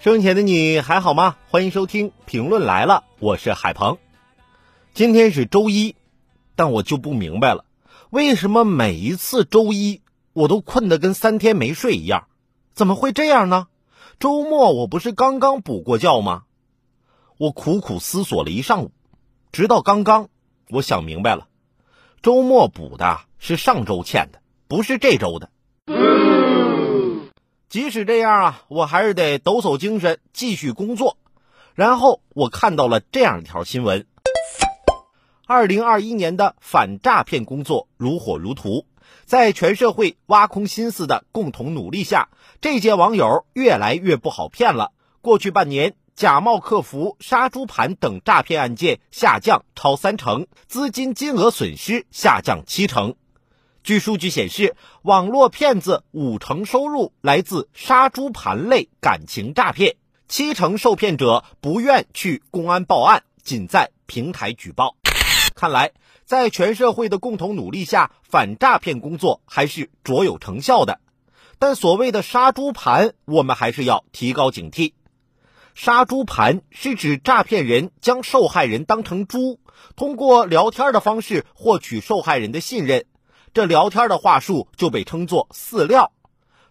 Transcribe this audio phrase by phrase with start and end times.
[0.00, 1.34] 生前的你还好吗？
[1.48, 3.98] 欢迎收听评论来了，我是海鹏。
[4.94, 5.96] 今天是周一，
[6.54, 7.64] 但我就不明白了，
[8.10, 10.00] 为什么每一次周一
[10.32, 12.28] 我都困得跟三天没睡一样？
[12.74, 13.66] 怎么会这样呢？
[14.20, 16.44] 周末我不是刚刚补过觉吗？
[17.36, 18.92] 我苦苦思索了一上午，
[19.50, 20.28] 直到刚刚，
[20.70, 21.48] 我想明白了，
[22.22, 25.50] 周末补的是上周欠的，不是这周的。
[27.68, 31.18] 即使这样啊，我还是得抖擞精神继续工作。
[31.74, 34.06] 然后我看到了这样一条新闻：
[35.46, 38.86] 二零二一年的反诈骗工作如火如荼，
[39.26, 42.30] 在全社会挖空心思的共同努力下，
[42.62, 44.92] 这届网友越来越不好骗了。
[45.20, 53.14] 过去半年，假冒客服、杀猪盘等诈骗案件下降超三成，资金金额损失下降七成。
[53.82, 59.96] 据数据显示，网络骗子五成收入来自杀猪盘类感情诈骗，
[60.28, 64.96] 七成受骗者不愿去公安报案，仅在平台举报。
[65.54, 65.92] 看来，
[66.24, 71.00] 在全社会的共同努力下，反诈骗工作还是卓有成效的。
[71.58, 74.92] 但所谓的杀猪盘，我们还是要提高警惕。
[75.74, 79.60] 杀猪盘是指诈骗人将受害人当成猪，
[79.96, 83.04] 通过聊天的方式获取受害人的信任。
[83.52, 86.12] 这聊天的话术就被称作饲料。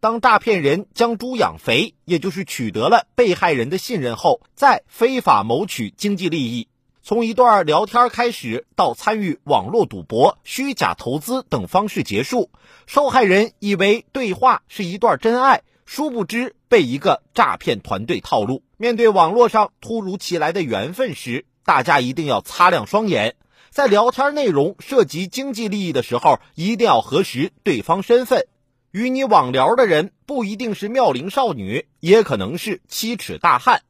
[0.00, 6.68] 当诈骗人将猪养肥，也就是取得了被害人的信任后，再非法谋取经济利益。
[7.04, 12.50] 从一段聊天开始，到参与网络赌博、虚假投资等方式结束，
[12.86, 18.62] 受害人以为对话是一段真爱，殊不知被一个诈骗团队套路。
[18.76, 23.36] 面对网络上突如其来的缘分时，大家一定要擦亮双眼。
[23.72, 28.46] 在聊天内容涉及经济利益的时候，一定要核实对方身份。
[28.90, 33.80] 与你网聊的人不一定是妙龄少女，也可能是七尺大汉。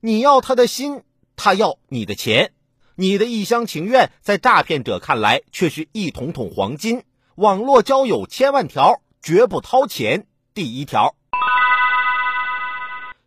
[0.00, 1.04] 你要他的心，
[1.36, 2.50] 他要你的钱。
[2.96, 7.04] 你的一厢情愿，在诈骗者看来却是一桶桶黄金。
[7.36, 10.26] 网络交友千万条，绝不掏钱。
[10.54, 11.14] 第一条，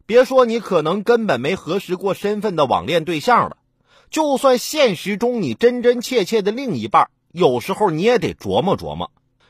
[0.05, 3.55] 别说你可能根本没核实过身份的网恋对象了。
[4.13, 9.09] 就算现实中你真真切切的另一半，有时候你也得琢磨琢磨。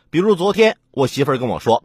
[0.10, 1.84] 比如昨天我媳妇儿跟我说：“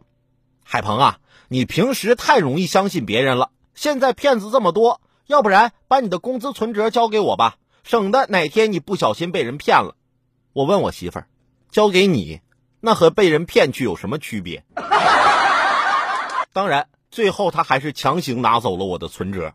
[0.63, 1.19] 海鹏啊，
[1.49, 9.95] 你平时太容易相信别人了，现在骗子这么多，要不然把你的工资存折交给我吧，省得哪天你不小心被人骗了。”
[10.55, 11.27] 我问我媳妇儿
[11.71, 12.39] ：“交给你，
[12.79, 14.63] 那和被人骗去有什么区别？”
[16.53, 19.53] 当然，最后她还是强行拿走了我的存折。